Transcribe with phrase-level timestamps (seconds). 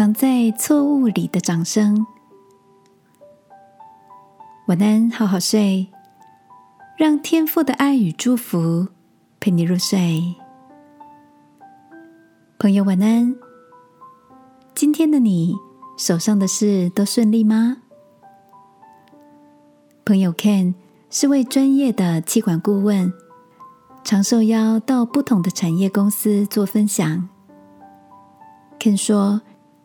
[0.00, 2.06] 藏在错误里的掌声。
[4.66, 5.88] 晚安，好好睡，
[6.96, 8.88] 让天父的爱与祝福
[9.38, 10.36] 陪你入睡。
[12.58, 13.36] 朋友，晚安。
[14.74, 15.54] 今天的你
[15.98, 17.76] 手上的事都顺利吗？
[20.06, 20.72] 朋友 Ken
[21.10, 23.12] 是位专业的气管顾问，
[24.02, 27.28] 常受邀到不同的产业公司做分享。
[28.78, 29.42] Ken 说，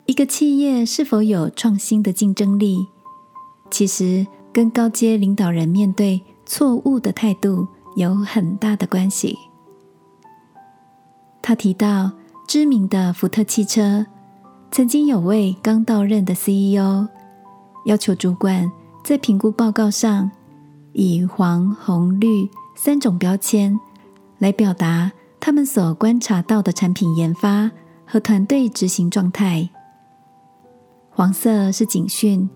[0.07, 2.87] 一个企业是否有创新的竞争力，
[3.71, 9.35] 其实跟高阶领导人面对错误的态度有很大的关系。
[11.41, 12.11] 他提到，
[12.47, 14.05] 知名的福特汽车
[14.71, 17.07] 曾经有位刚到任的 CEO
[17.85, 18.71] 要求主管
[19.03, 20.29] 在评估报告上
[20.93, 23.79] 以黄、红、绿三种标签
[24.37, 27.71] 来表达他们所观察到的产品研发
[28.05, 29.69] 和团队执行状态。
[31.17, 32.49] 黄色是警讯，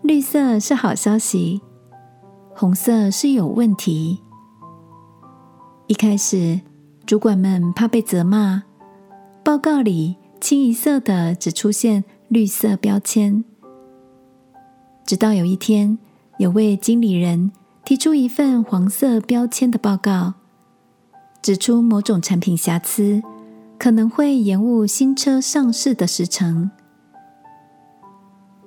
[0.00, 1.60] 绿色是好消息，
[2.54, 4.18] 红色是有问题。
[5.88, 6.58] 一开始，
[7.04, 8.62] 主管们怕被责骂，
[9.44, 13.44] 报告里清一色的只出现绿色标签。
[15.04, 15.98] 直到有一天，
[16.38, 17.52] 有位经理人
[17.84, 20.32] 提出一份黄色标签的报告，
[21.42, 23.22] 指出某种产品瑕疵
[23.78, 26.70] 可能会延误新车上市的时程。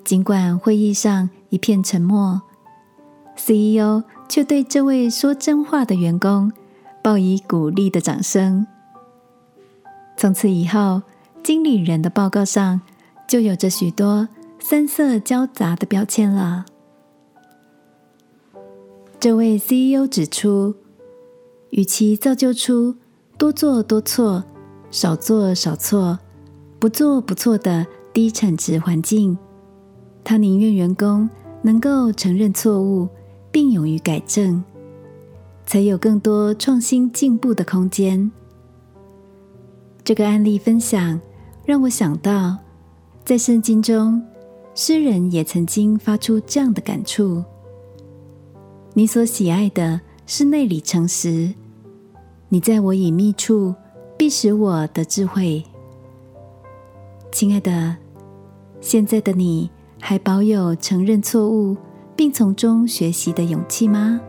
[0.06, 2.40] 尽管会议上一片沉默
[3.36, 6.52] ，CEO 却对这位说真话的员工
[7.04, 8.68] 报以鼓励的掌声。
[10.16, 11.02] 从此以后，
[11.44, 12.80] 经理人的报告上
[13.28, 16.66] 就有着许多三色交杂的标签了。
[19.20, 20.76] 这位 CEO 指出，
[21.72, 22.96] 与其造就出
[23.40, 24.44] 多做多错、
[24.92, 26.20] 少做少错、
[26.78, 29.36] 不做不错的低产值环境。
[30.26, 31.30] 他宁愿员工
[31.62, 33.08] 能够承认错误，
[33.52, 34.62] 并勇于改正，
[35.68, 38.32] 才有更多创新进步的空间。
[40.04, 41.22] 这个案例分享
[41.64, 42.58] 让我想到，
[43.24, 44.20] 在圣经中，
[44.74, 47.44] 诗人也曾经发出这样的感触
[48.96, 51.54] ：“你所喜爱的是内里诚实，
[52.50, 53.76] 你在我隐秘处
[54.18, 55.64] 必使我的智慧。”
[57.32, 57.96] 亲爱的，
[58.82, 59.70] 现在的你。
[60.08, 61.76] 还保有承认错误
[62.16, 64.22] 并从中学习的勇气吗？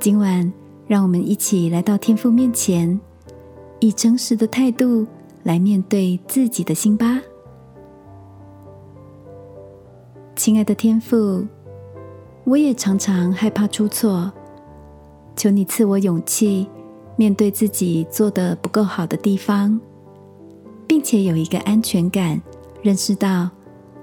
[0.00, 0.50] 今晚，
[0.86, 2.98] 让我们一起来到天父面前，
[3.80, 5.06] 以诚实的态度
[5.42, 7.20] 来面对自己的心吧。
[10.34, 11.46] 亲爱的天父，
[12.44, 14.32] 我也常常害怕出错，
[15.36, 16.66] 求你赐我勇气，
[17.14, 19.78] 面对自己做的不够好的地方，
[20.86, 22.40] 并且有一个安全感，
[22.80, 23.50] 认识到。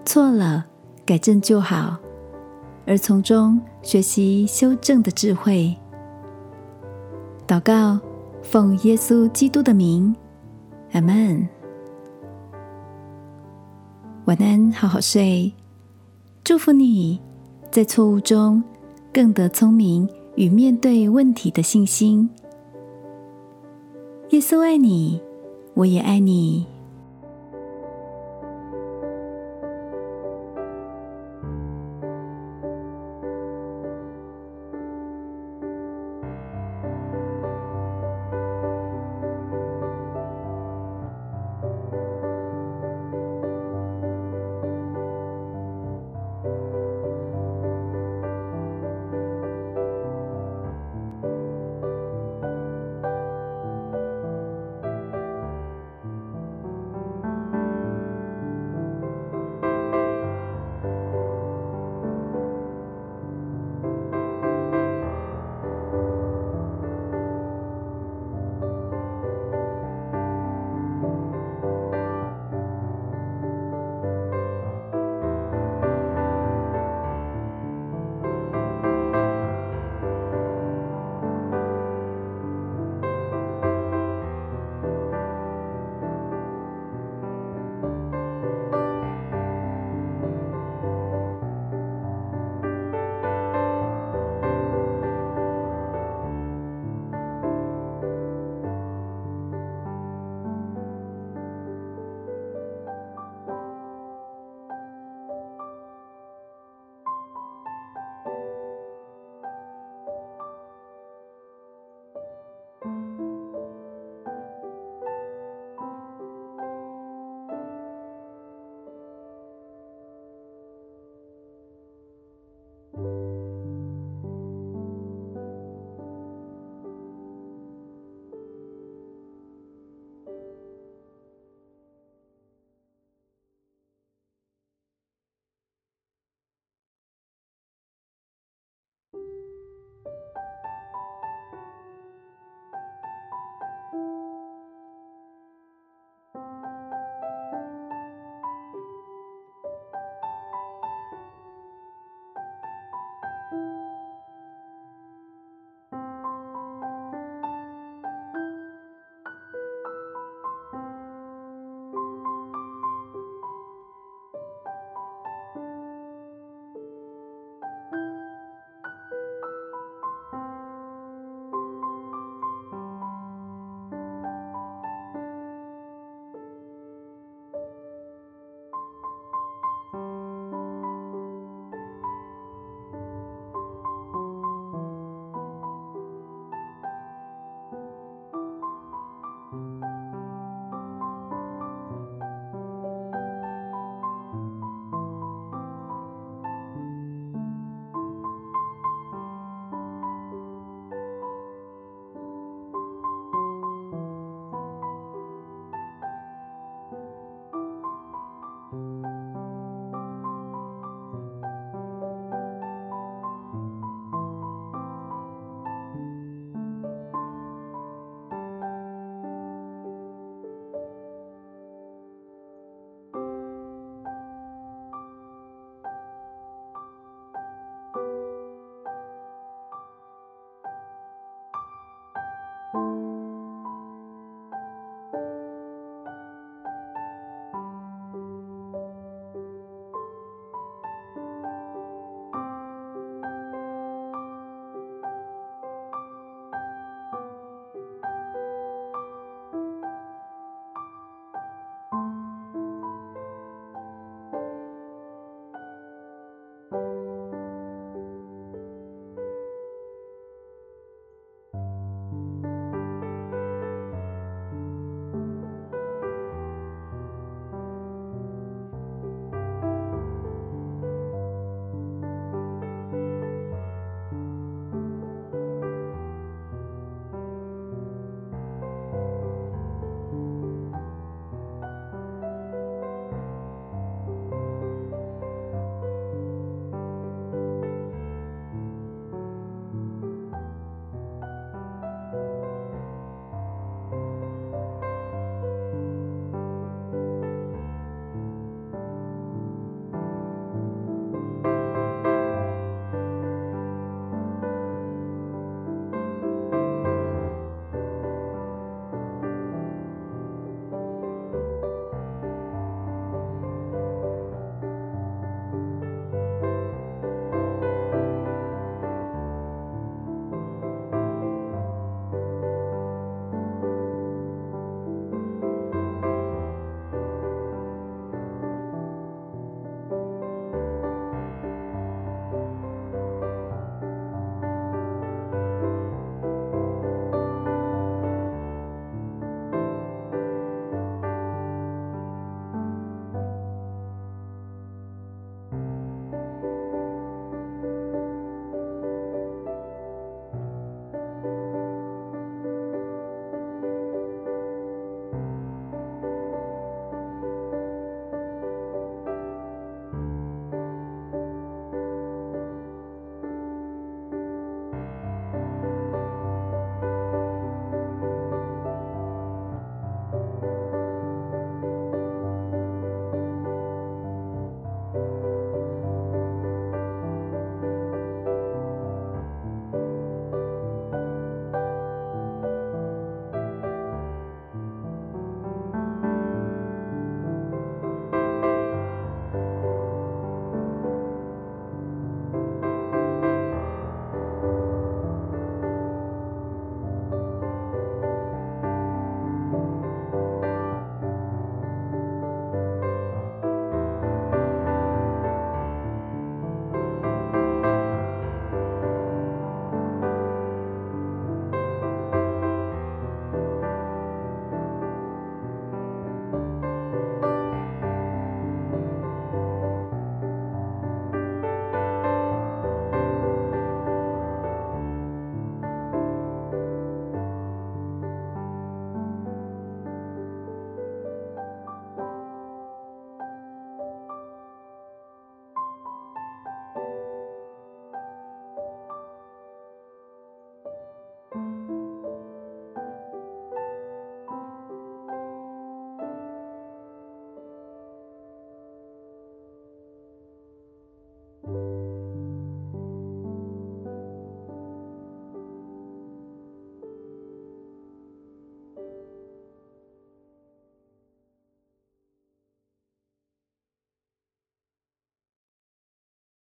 [0.06, 0.66] 错了，
[1.06, 1.98] 改正就好，
[2.86, 5.76] 而从中学习修正的智慧。
[7.48, 8.00] 祷告，
[8.42, 10.16] 奉耶稣基督的名，
[10.92, 11.48] 阿门。
[14.26, 15.52] 晚安，好好睡。
[16.44, 17.20] 祝福你
[17.72, 18.62] 在错误中
[19.14, 22.30] 更得聪明与面对问题的信心。
[24.30, 25.22] 耶稣爱你，
[25.74, 26.68] 我也爱你。